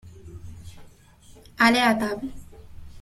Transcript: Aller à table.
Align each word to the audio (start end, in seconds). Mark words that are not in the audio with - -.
Aller 1.59 1.77
à 1.79 1.93
table. 1.93 2.27